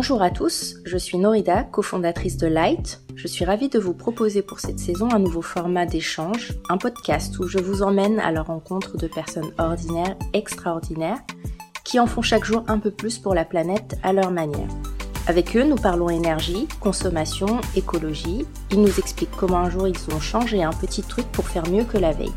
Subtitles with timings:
[0.00, 3.00] Bonjour à tous, je suis Norida, cofondatrice de Light.
[3.16, 7.36] Je suis ravie de vous proposer pour cette saison un nouveau format d'échange, un podcast
[7.40, 11.18] où je vous emmène à la rencontre de personnes ordinaires, extraordinaires,
[11.82, 14.68] qui en font chaque jour un peu plus pour la planète à leur manière.
[15.26, 18.46] Avec eux, nous parlons énergie, consommation, écologie.
[18.70, 21.82] Ils nous expliquent comment un jour ils ont changé un petit truc pour faire mieux
[21.82, 22.30] que la veille.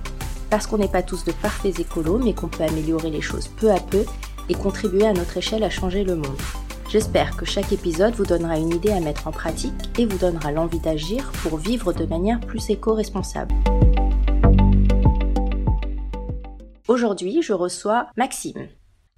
[0.49, 3.69] Parce qu'on n'est pas tous de parfaits écolos, mais qu'on peut améliorer les choses peu
[3.69, 4.03] à peu
[4.49, 6.41] et contribuer à notre échelle à changer le monde.
[6.91, 10.51] J'espère que chaque épisode vous donnera une idée à mettre en pratique et vous donnera
[10.51, 13.55] l'envie d'agir pour vivre de manière plus éco-responsable.
[16.89, 18.67] Aujourd'hui, je reçois Maxime.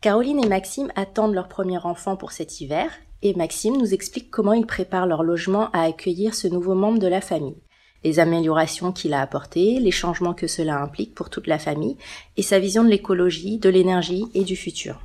[0.02, 2.92] Caroline et Maxime attendent leur premier enfant pour cet hiver
[3.24, 7.08] et Maxime nous explique comment ils préparent leur logement à accueillir ce nouveau membre de
[7.08, 7.64] la famille,
[8.04, 11.98] les améliorations qu'il a apportées, les changements que cela implique pour toute la famille
[12.38, 15.02] et sa vision de l'écologie, de l'énergie et du futur.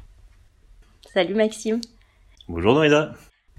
[1.14, 1.80] Salut Maxime.
[2.48, 3.12] Bonjour Norida.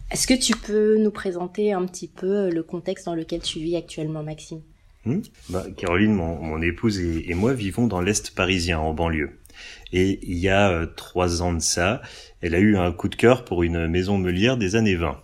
[0.10, 3.76] Est-ce que tu peux nous présenter un petit peu le contexte dans lequel tu vis
[3.76, 4.64] actuellement, Maxime?
[5.06, 9.38] Hmm bah, Caroline, mon, épouse et, moi vivons dans l'Est parisien, en banlieue.
[9.94, 12.02] Et il y a euh, trois ans de ça,
[12.42, 15.22] elle a eu un coup de cœur pour une maison meulière des années 20.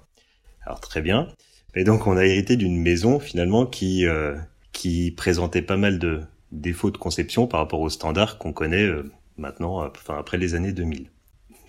[0.63, 1.27] Alors très bien.
[1.73, 4.35] Et donc on a hérité d'une maison finalement qui euh,
[4.73, 6.21] qui présentait pas mal de
[6.51, 10.71] défauts de conception par rapport aux standards qu'on connaît euh, maintenant, enfin après les années
[10.71, 11.09] 2000.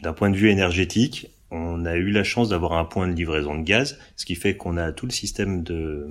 [0.02, 3.56] D'un point de vue énergétique, on a eu la chance d'avoir un point de livraison
[3.56, 6.08] de gaz, ce qui fait qu'on a tout le système de,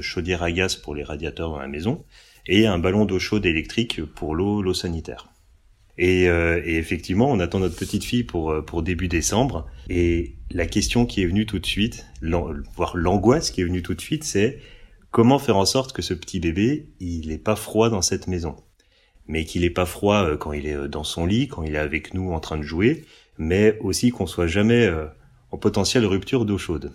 [0.00, 2.04] chaudière à gaz pour les radiateurs dans la maison
[2.46, 5.28] et un ballon d'eau chaude électrique pour l'eau, sanitaire.
[5.98, 9.66] Et, euh, et, effectivement, on attend notre petite fille pour euh, pour début décembre.
[9.88, 12.06] Et la question qui est venue tout de suite,
[12.76, 14.58] voire l'angoisse qui est venue tout de suite, c'est
[15.10, 18.56] comment faire en sorte que ce petit bébé, il n'est pas froid dans cette maison,
[19.26, 21.78] mais qu'il n'est pas froid euh, quand il est dans son lit, quand il est
[21.78, 23.06] avec nous en train de jouer,
[23.38, 25.06] mais aussi qu'on soit jamais euh,
[25.50, 26.92] en potentielle rupture d'eau chaude.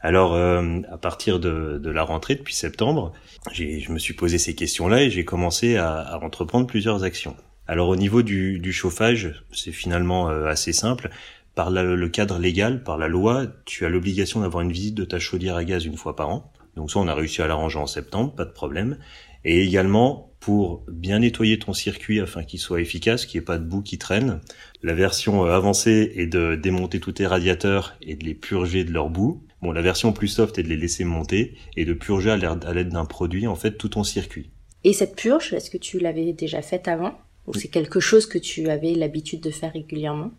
[0.00, 3.12] Alors, euh, à partir de, de, la rentrée, depuis septembre,
[3.52, 7.36] je me suis posé ces questions-là et j'ai commencé à, à, entreprendre plusieurs actions.
[7.66, 11.08] Alors, au niveau du, du chauffage, c'est finalement euh, assez simple.
[11.54, 15.20] Par le cadre légal, par la loi, tu as l'obligation d'avoir une visite de ta
[15.20, 16.52] chaudière à gaz une fois par an.
[16.74, 18.98] Donc ça, on a réussi à l'arranger en septembre, pas de problème.
[19.44, 23.56] Et également, pour bien nettoyer ton circuit afin qu'il soit efficace, qu'il n'y ait pas
[23.56, 24.42] de boue qui traîne,
[24.82, 28.92] la version euh, avancée est de démonter tous tes radiateurs et de les purger de
[28.92, 29.42] leur boue.
[29.62, 32.90] Bon, la version plus soft est de les laisser monter et de purger à l'aide
[32.90, 34.50] d'un produit, en fait, tout ton circuit.
[34.84, 37.16] Et cette purge, est-ce que tu l'avais déjà faite avant
[37.46, 40.30] Ou c'est quelque chose que tu avais l'habitude de faire régulièrement?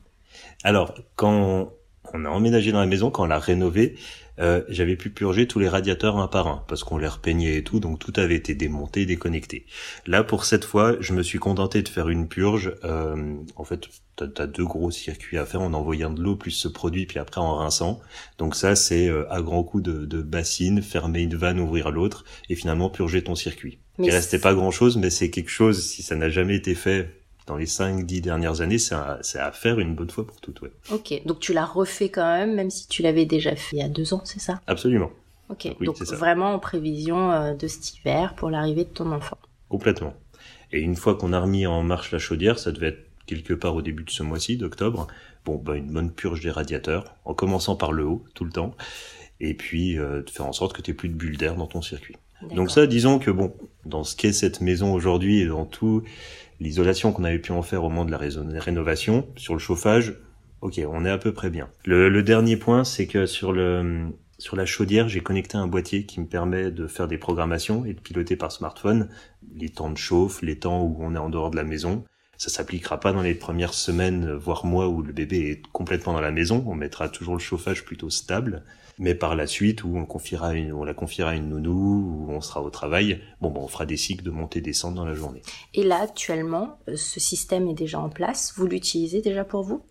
[0.64, 1.74] Alors, quand
[2.14, 3.96] on a emménagé dans la maison, quand on l'a rénové,
[4.40, 7.64] euh, j'avais pu purger tous les radiateurs un par un parce qu'on les repeignait et
[7.64, 9.66] tout, donc tout avait été démonté, déconnecté.
[10.06, 12.76] Là, pour cette fois, je me suis contenté de faire une purge.
[12.84, 16.52] Euh, en fait, t'as as deux gros circuits à faire en envoyant de l'eau plus
[16.52, 18.02] ce produit, puis après en rinçant.
[18.38, 22.26] Donc ça, c'est euh, à grands coups de, de bassine, fermer une vanne, ouvrir l'autre,
[22.50, 23.80] et finalement purger ton circuit.
[23.98, 27.25] Il restait pas grand chose, mais c'est quelque chose, si ça n'a jamais été fait
[27.48, 30.62] dans les 5-10 dernières années, c'est à, à, faire une bonne fois pour toutes.
[30.62, 30.72] Ouais.
[30.92, 33.84] Ok, donc tu l'as refait quand même, même si tu l'avais déjà fait il y
[33.84, 34.62] a deux ans, c'est ça?
[34.68, 35.12] Absolument.
[35.50, 39.38] Ok, donc vraiment en prévision euh, de cet hiver pour l'arrivée de ton enfant.
[39.70, 40.16] Complètement.
[40.72, 43.76] Et une fois qu'on a remis en marche la chaudière, ça devait être quelque part
[43.76, 45.08] au début de ce mois-ci, d'octobre,
[45.46, 48.76] bon, bah, une bonne purge des radiateurs, en commençant par le haut, tout le temps,
[49.40, 51.82] et puis euh, de faire en sorte que tu plus de bulles d'air dans ton
[51.82, 52.16] circuit.
[52.54, 53.54] Donc ça, disons que bon,
[53.86, 56.04] dans ce qu'est cette maison aujourd'hui et dans tout
[56.60, 60.16] l'isolation qu'on avait pu en faire au moment de la rénovation, sur le chauffage,
[60.62, 61.70] ok, on est à peu près bien.
[61.86, 64.08] Le, dernier point, c'est que sur le
[64.38, 67.94] sur la chaudière, j'ai connecté un boîtier qui me permet de faire des programmations et
[67.94, 69.08] de piloter par smartphone
[69.56, 72.04] les temps de chauffe, les temps où on est en dehors de la maison.
[72.38, 76.22] Ça s'appliquera pas dans les premières semaines, voire mois où le bébé est complètement dans
[76.22, 76.64] la maison.
[76.68, 78.64] On mettra toujours le chauffage plutôt stable
[78.98, 82.32] mais par la suite où on confiera une, on la confiera à une nounou, où
[82.32, 85.14] on sera au travail, bon, bon on fera des cycles de montée descente dans la
[85.14, 85.42] journée.
[85.74, 88.54] Et là, actuellement, euh, ce système est déjà en place.
[88.56, 89.84] Vous l'utilisez déjà pour vous?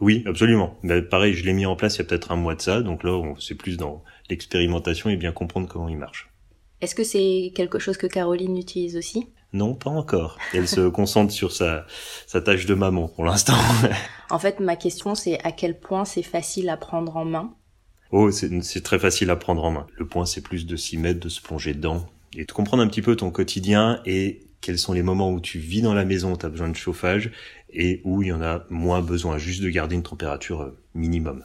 [0.00, 0.78] Oui, absolument.
[0.82, 2.80] Mais pareil, je l'ai mis en place il y a peut-être un mois de ça,
[2.80, 6.30] donc là, c'est plus dans l'expérimentation et bien comprendre comment il marche.
[6.80, 9.26] Est-ce que c'est quelque chose que Caroline utilise aussi?
[9.52, 10.38] Non, pas encore.
[10.54, 11.86] Elle se concentre sur sa,
[12.26, 13.56] sa tâche de maman pour l'instant.
[14.30, 17.54] en fait, ma question, c'est à quel point c'est facile à prendre en main?
[18.12, 19.86] Oh, c'est très facile à prendre en main.
[19.96, 22.88] Le point, c'est plus de s'y mettre, de se plonger dedans et de comprendre un
[22.88, 26.32] petit peu ton quotidien et quels sont les moments où tu vis dans la maison,
[26.32, 27.30] où tu as besoin de chauffage
[27.72, 31.44] et où il y en a moins besoin, juste de garder une température euh, minimum.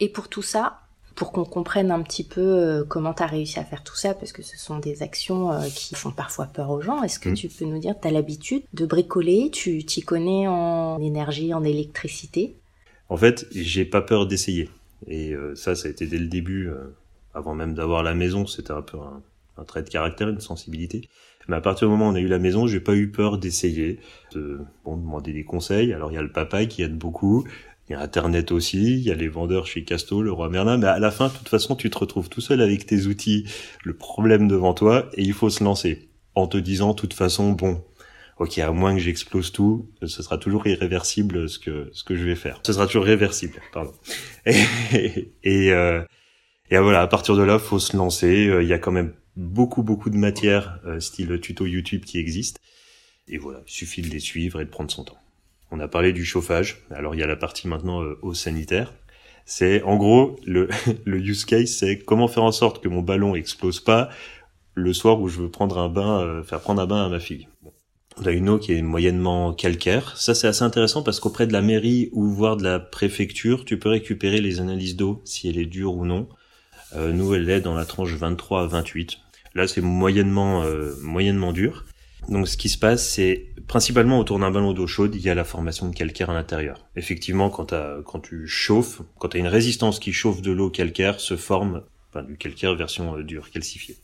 [0.00, 0.85] Et pour tout ça,
[1.16, 4.14] pour qu'on comprenne un petit peu euh, comment tu as réussi à faire tout ça,
[4.14, 7.30] parce que ce sont des actions euh, qui font parfois peur aux gens, est-ce que
[7.30, 7.34] mmh.
[7.34, 11.64] tu peux nous dire, tu as l'habitude de bricoler, tu t'y connais en énergie, en
[11.64, 12.54] électricité?
[13.08, 14.68] En fait, j'ai pas peur d'essayer.
[15.06, 16.70] Et ça, ça a été dès le début,
[17.34, 19.22] avant même d'avoir la maison, c'était un peu un,
[19.58, 21.08] un, trait de caractère, une sensibilité.
[21.48, 23.38] Mais à partir du moment où on a eu la maison, j'ai pas eu peur
[23.38, 24.00] d'essayer,
[24.34, 25.92] de bon, demander des conseils.
[25.92, 27.46] Alors il y a le papa qui aide beaucoup,
[27.88, 30.76] il y a Internet aussi, il y a les vendeurs chez Casto, le roi Merlin,
[30.76, 33.46] mais à la fin, de toute façon, tu te retrouves tout seul avec tes outils,
[33.84, 36.08] le problème devant toi, et il faut se lancer.
[36.34, 37.82] En te disant, de toute façon, bon,
[38.38, 42.24] ok, à moins que j'explose tout, ce sera toujours irréversible ce que ce que je
[42.24, 42.60] vais faire.
[42.66, 43.92] Ce sera toujours réversible, pardon.
[44.46, 46.02] Et, et, euh,
[46.70, 48.46] et voilà, à partir de là, faut se lancer.
[48.46, 52.18] Euh, il y a quand même beaucoup beaucoup de matières, euh, style tuto YouTube qui
[52.18, 52.60] existent.
[53.28, 55.18] Et voilà, il suffit de les suivre et de prendre son temps.
[55.70, 56.82] On a parlé du chauffage.
[56.90, 58.94] Alors il y a la partie maintenant euh, eau sanitaire.
[59.44, 60.68] C'est en gros le,
[61.04, 64.10] le use case, c'est comment faire en sorte que mon ballon explose pas
[64.74, 67.20] le soir où je veux prendre un bain, euh, faire prendre un bain à ma
[67.20, 67.48] fille.
[68.18, 70.16] On a une eau qui est moyennement calcaire.
[70.16, 73.78] Ça c'est assez intéressant parce qu'auprès de la mairie ou voire de la préfecture, tu
[73.78, 76.28] peux récupérer les analyses d'eau si elle est dure ou non.
[76.94, 79.18] Euh, nous elle est dans la tranche 23 à 28.
[79.54, 81.84] Là c'est moyennement euh, moyennement dur.
[82.28, 85.34] Donc ce qui se passe, c'est principalement autour d'un ballon d'eau chaude, il y a
[85.34, 86.86] la formation de calcaire à l'intérieur.
[86.96, 91.36] Effectivement, quand, tu chauffes, quand tu as une résistance qui chauffe de l'eau calcaire, se
[91.36, 91.82] forme
[92.22, 93.96] du calcaire version euh, dure, calcifiée.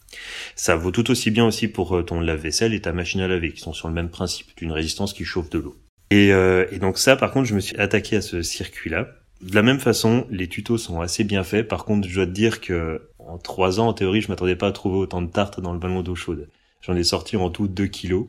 [0.54, 3.52] Ça vaut tout aussi bien aussi pour euh, ton lave-vaisselle et ta machine à laver,
[3.52, 5.76] qui sont sur le même principe, d'une résistance qui chauffe de l'eau.
[6.10, 9.08] Et, euh, et donc ça, par contre, je me suis attaqué à ce circuit-là.
[9.40, 11.66] De la même façon, les tutos sont assez bien faits.
[11.66, 14.68] Par contre, je dois te dire que en trois ans, en théorie, je m'attendais pas
[14.68, 16.48] à trouver autant de tartes dans le ballon d'eau chaude.
[16.80, 18.26] J'en ai sorti en tout 2 kilos.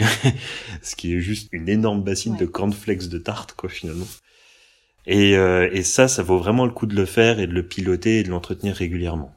[0.82, 4.06] ce qui est juste une énorme bassine de cornflakes de tarte, quoi, finalement.
[5.06, 7.66] Et, euh, et ça, ça vaut vraiment le coup de le faire et de le
[7.66, 9.32] piloter et de l'entretenir régulièrement.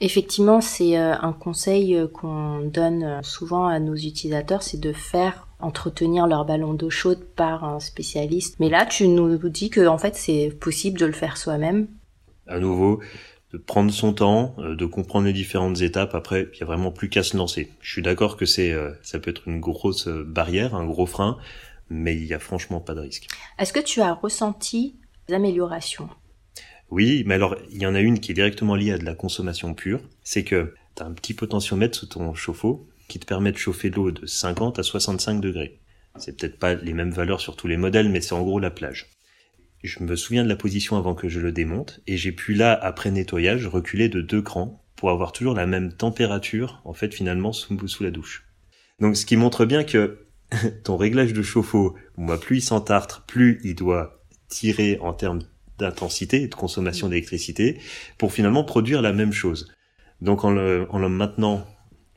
[0.00, 5.48] Effectivement, c'est euh, un conseil euh, qu'on donne souvent à nos utilisateurs, c'est de faire
[5.60, 8.56] entretenir leur ballon d'eau chaude par un spécialiste.
[8.60, 11.88] Mais là, tu nous dis que en fait, c'est possible de le faire soi-même.
[12.46, 13.00] À nouveau,
[13.52, 16.14] de prendre son temps, euh, de comprendre les différentes étapes.
[16.14, 17.70] Après, il y a vraiment plus qu'à se lancer.
[17.80, 21.06] Je suis d'accord que c'est, euh, ça peut être une grosse euh, barrière, un gros
[21.06, 21.38] frein,
[21.88, 23.28] mais il y a franchement pas de risque.
[23.58, 24.96] Est-ce que tu as ressenti
[25.28, 26.08] des améliorations?
[26.90, 29.14] Oui, mais alors il y en a une qui est directement liée à de la
[29.14, 30.00] consommation pure.
[30.22, 33.90] C'est que tu as un petit potentiomètre sous ton chauffe-eau qui te permet de chauffer
[33.90, 35.78] l'eau de 50 à 65 degrés.
[36.16, 38.70] C'est peut-être pas les mêmes valeurs sur tous les modèles, mais c'est en gros la
[38.70, 39.06] plage
[39.82, 42.72] je me souviens de la position avant que je le démonte, et j'ai pu là,
[42.72, 47.52] après nettoyage, reculer de deux crans pour avoir toujours la même température, en fait, finalement,
[47.52, 48.44] sous, sous la douche.
[49.00, 50.26] Donc, ce qui montre bien que
[50.84, 51.96] ton réglage de chauffe-eau,
[52.40, 55.42] plus il s'entartre, plus il doit tirer en termes
[55.78, 57.78] d'intensité et de consommation d'électricité
[58.16, 59.72] pour finalement produire la même chose.
[60.20, 61.64] Donc, en le, en le maintenant,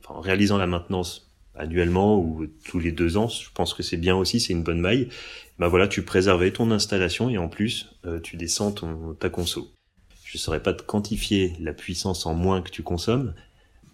[0.08, 4.16] en réalisant la maintenance annuellement ou tous les deux ans, je pense que c'est bien
[4.16, 5.08] aussi, c'est une bonne maille
[5.62, 9.70] bah voilà, tu préservais ton installation et en plus, euh, tu descends ton, ta conso.
[10.24, 13.32] Je ne saurais pas te quantifier la puissance en moins que tu consommes,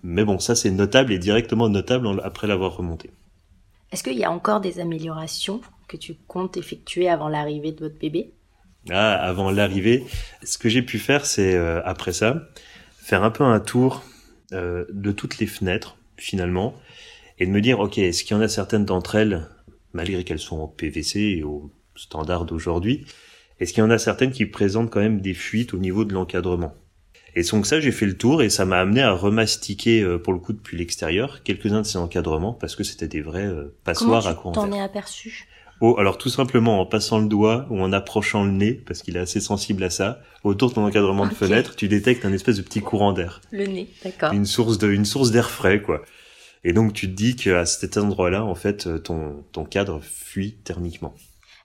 [0.03, 3.11] mais bon, ça c'est notable et directement notable après l'avoir remonté.
[3.93, 7.99] Est-ce qu'il y a encore des améliorations que tu comptes effectuer avant l'arrivée de votre
[7.99, 8.33] bébé?
[8.89, 10.07] Ah, avant l'arrivée,
[10.45, 12.49] ce que j'ai pu faire, c'est euh, après ça,
[12.97, 14.05] faire un peu un tour
[14.53, 16.75] euh, de toutes les fenêtres finalement,
[17.39, 19.49] et de me dire, ok, est-ce qu'il y en a certaines d'entre elles
[19.93, 23.07] malgré qu'elles sont en PVC et au standard d'aujourd'hui,
[23.59, 26.13] est-ce qu'il y en a certaines qui présentent quand même des fuites au niveau de
[26.13, 26.75] l'encadrement?
[27.35, 30.33] Et donc ça, j'ai fait le tour et ça m'a amené à remastiquer, euh, pour
[30.33, 34.27] le coup depuis l'extérieur, quelques-uns de ces encadrements parce que c'était des vrais euh, passoires
[34.27, 35.47] à courant t'en es aperçu?
[35.81, 39.17] Oh, alors tout simplement en passant le doigt ou en approchant le nez, parce qu'il
[39.17, 42.57] est assez sensible à ça, autour de ton encadrement de fenêtre, tu détectes un espèce
[42.57, 43.41] de petit courant d'air.
[43.53, 44.33] Le nez, d'accord.
[44.33, 46.03] Une source de, une source d'air frais, quoi.
[46.65, 50.55] Et donc tu te dis qu'à cet endroit-là, en fait, euh, ton, ton cadre fuit
[50.65, 51.15] thermiquement.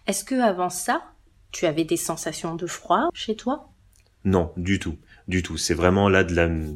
[0.08, 1.04] Est-ce que avant ça,
[1.52, 3.70] tu avais des sensations de froid chez toi?
[4.26, 4.98] Non, du tout.
[5.28, 5.58] Du tout.
[5.58, 6.36] C'est vraiment là de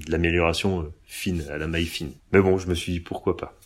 [0.10, 2.12] l'amélioration euh, fine, à la maille fine.
[2.32, 3.58] Mais bon, je me suis dit pourquoi pas.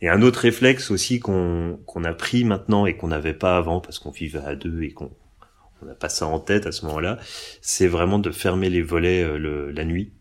[0.00, 3.80] Et un autre réflexe aussi qu'on qu'on a pris maintenant et qu'on n'avait pas avant
[3.80, 5.10] parce qu'on vivait à deux et qu'on
[5.82, 7.18] on n'a pas ça en tête à ce moment-là,
[7.62, 10.12] c'est vraiment de fermer les volets euh, le, la nuit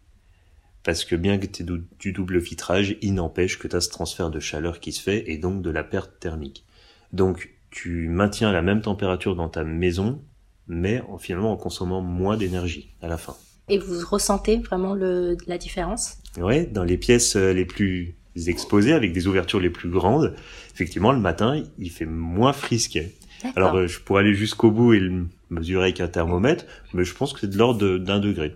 [0.90, 1.68] parce que bien que tu aies
[2.00, 5.30] du double vitrage, il n'empêche que tu as ce transfert de chaleur qui se fait
[5.30, 6.66] et donc de la perte thermique.
[7.14, 10.20] Donc tu maintiens la même température dans ta maison,
[10.68, 13.36] mais en, finalement en consommant moins d'énergie à la fin.
[13.68, 16.18] Et vous ressentez vraiment le, la différence?
[16.40, 18.16] Oui, dans les pièces euh, les plus
[18.48, 20.34] exposées, avec des ouvertures les plus grandes,
[20.74, 23.14] effectivement, le matin, il fait moins frisquet.
[23.56, 26.66] Alors, euh, je pourrais aller jusqu'au bout et le mesurer avec un thermomètre,
[26.96, 28.56] mais je pense que c'est de l'ordre d'un degré.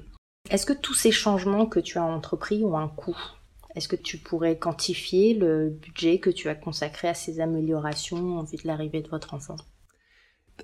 [0.53, 3.17] Est-ce que tous ces changements que tu as entrepris ont un coût?
[3.75, 8.43] Est-ce que tu pourrais quantifier le budget que tu as consacré à ces améliorations en
[8.43, 9.55] vue de l'arrivée de votre enfant?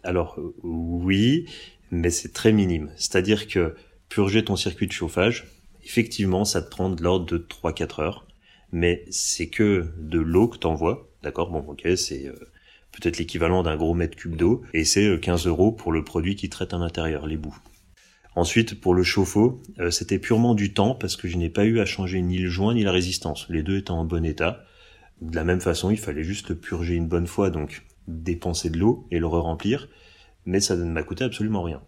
[0.03, 1.49] Alors oui,
[1.89, 2.91] mais c'est très minime.
[2.97, 3.75] C'est-à-dire que
[4.09, 5.47] purger ton circuit de chauffage,
[5.83, 8.27] effectivement, ça te prend de l'ordre de 3-4 heures,
[8.71, 11.49] mais c'est que de l'eau que t'envoies, d'accord?
[11.49, 12.35] Bon, ok, c'est euh,
[12.91, 16.35] peut-être l'équivalent d'un gros mètre cube d'eau, et c'est 15 euh, euros pour le produit
[16.35, 17.57] qui traite à l'intérieur, les bouts.
[18.39, 21.81] Ensuite, pour le chauffe-eau, euh, c'était purement du temps parce que je n'ai pas eu
[21.81, 24.63] à changer ni le joint ni la résistance, les deux étant en bon état.
[25.19, 29.05] De la même façon, il fallait juste purger une bonne fois, donc dépenser de l'eau
[29.11, 29.89] et le re-remplir,
[30.45, 31.81] mais ça ne m'a coûté absolument rien.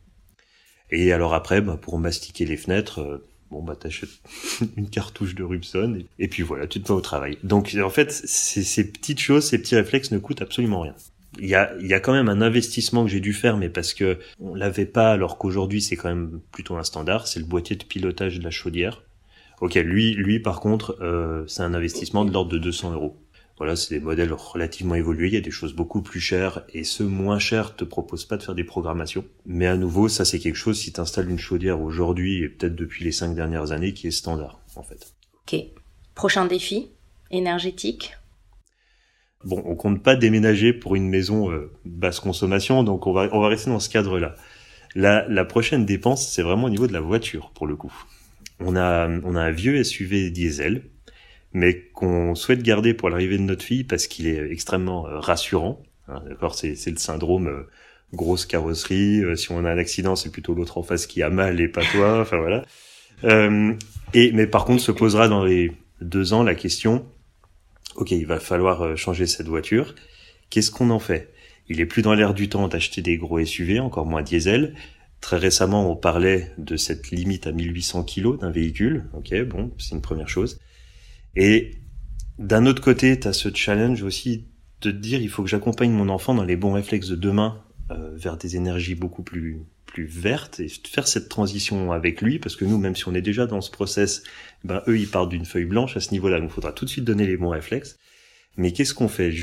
[0.90, 4.10] Et alors après, bah, pour mastiquer les fenêtres, euh, bon bah t'achètes
[4.76, 7.38] une cartouche de Rubson et, puis voilà, tu te vas au travail.
[7.44, 10.96] Donc en fait, ces petites choses, ces petits réflexes ne coûtent absolument rien.
[11.44, 14.54] Il y a, quand même un investissement que j'ai dû faire, mais parce que on
[14.54, 17.26] l'avait pas, alors qu'aujourd'hui c'est quand même plutôt un standard.
[17.28, 19.02] C'est le boîtier de pilotage de la chaudière.
[19.60, 23.18] Ok, lui, lui par contre, euh, c'est un investissement de l'ordre de 200 euros.
[23.58, 25.30] Voilà, c'est des modèles relativement évolués.
[25.30, 28.38] Il y a des choses beaucoup plus chères et ceux moins chers te proposent pas
[28.38, 29.26] de faire des programmations.
[29.48, 32.76] Mais à nouveau, ça c'est quelque chose si tu installes une chaudière aujourd'hui et peut-être
[32.76, 35.16] depuis les cinq dernières années qui est standard en fait.
[35.42, 35.60] Ok.
[36.14, 36.90] Prochain défi
[37.32, 38.14] énergétique.
[39.44, 43.40] Bon, on compte pas déménager pour une maison euh, basse consommation, donc on va on
[43.40, 44.36] va rester dans ce cadre-là.
[44.94, 47.94] La, la prochaine dépense, c'est vraiment au niveau de la voiture pour le coup.
[48.60, 50.84] On a on a un vieux SUV diesel
[51.54, 55.82] mais qu'on souhaite garder pour l'arrivée de notre fille parce qu'il est extrêmement euh, rassurant.
[56.08, 57.68] Hein, D'accord, c'est, le syndrome euh,
[58.14, 59.24] grosse carrosserie.
[59.24, 61.68] Euh, si on a un accident, c'est plutôt l'autre en face qui a mal et
[61.68, 62.22] pas toi.
[62.22, 62.64] Enfin voilà.
[64.14, 65.72] et mais par contre, se posera dans les
[66.02, 67.06] deux ans la question.
[67.96, 69.96] Ok, il va falloir changer cette voiture.
[70.50, 71.34] Qu'est-ce qu'on en fait?
[71.68, 74.76] Il est plus dans l'air du temps d'acheter des gros SUV, encore moins diesel.
[75.22, 79.06] Très récemment, on parlait de cette limite à 1800 kg d'un véhicule.
[79.14, 80.60] Ok, bon, c'est une première chose.
[81.36, 81.72] Et
[82.40, 84.48] d'un autre côté, tu as ce challenge aussi
[84.82, 87.64] de te dire il faut que j'accompagne mon enfant dans les bons réflexes de demain
[87.92, 92.56] euh, vers des énergies beaucoup plus plus vertes et faire cette transition avec lui parce
[92.56, 94.24] que nous même si on est déjà dans ce process
[94.64, 96.40] ben eux ils partent d'une feuille blanche à ce niveau-là.
[96.40, 98.00] Donc il faudra tout de suite donner les bons réflexes.
[98.58, 99.34] Mais qu'est-ce qu'on fait?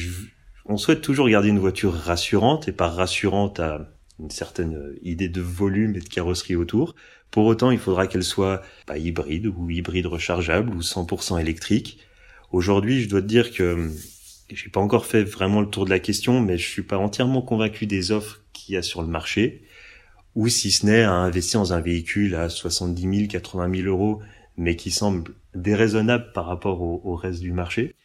[0.66, 3.90] On souhaite toujours garder une voiture rassurante et par rassurante à
[4.20, 6.94] une certaine idée de volume et de carrosserie autour.
[7.30, 11.98] Pour autant, il faudra qu'elle soit pas hybride ou hybride rechargeable ou 100% électrique.
[12.50, 13.92] Aujourd'hui, je dois te dire que hum,
[14.50, 17.42] j'ai pas encore fait vraiment le tour de la question, mais je suis pas entièrement
[17.42, 19.62] convaincu des offres qu'il y a sur le marché,
[20.38, 24.22] ou si ce n'est à investir dans un véhicule à 70 000, 80 000 euros,
[24.56, 27.96] mais qui semble déraisonnable par rapport au reste du marché.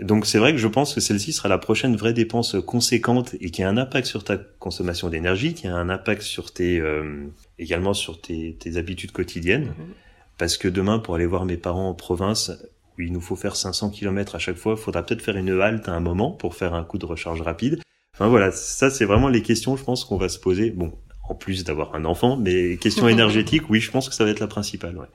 [0.00, 3.50] Donc c'est vrai que je pense que celle-ci sera la prochaine vraie dépense conséquente et
[3.50, 7.26] qui a un impact sur ta consommation d'énergie, qui a un impact sur tes euh,
[7.58, 9.66] également sur tes, tes habitudes quotidiennes.
[9.66, 9.94] Mhm.
[10.38, 12.50] Parce que demain, pour aller voir mes parents en province,
[12.96, 15.60] où il nous faut faire 500 km à chaque fois, il faudra peut-être faire une
[15.60, 17.80] halte à un moment pour faire un coup de recharge rapide.
[18.14, 20.70] Enfin voilà, ça c'est vraiment les questions, je pense qu'on va se poser.
[20.70, 20.92] Bon,
[21.28, 24.40] en plus d'avoir un enfant, mais questions énergétiques, oui, je pense que ça va être
[24.40, 24.96] la principale.
[24.96, 25.06] Ouais.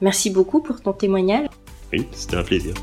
[0.00, 1.46] Merci beaucoup pour ton témoignage.
[1.92, 2.74] Oui, c'était un plaisir.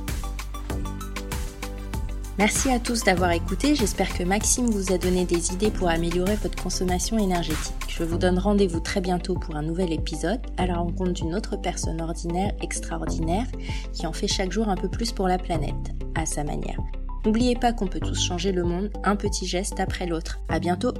[2.37, 6.35] Merci à tous d'avoir écouté, j'espère que Maxime vous a donné des idées pour améliorer
[6.35, 7.73] votre consommation énergétique.
[7.87, 11.55] Je vous donne rendez-vous très bientôt pour un nouvel épisode à la rencontre d'une autre
[11.55, 13.47] personne ordinaire extraordinaire
[13.91, 15.73] qui en fait chaque jour un peu plus pour la planète,
[16.13, 16.77] à sa manière.
[17.25, 20.39] N'oubliez pas qu'on peut tous changer le monde un petit geste après l'autre.
[20.47, 20.93] À bientôt!